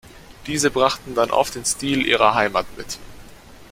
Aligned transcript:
Diese 0.47 0.71
brachten 0.71 1.13
dann 1.13 1.29
oft 1.29 1.53
den 1.53 1.63
Stil 1.63 2.03
ihrer 2.07 2.33
Heimat 2.33 2.65
mit. 2.75 2.97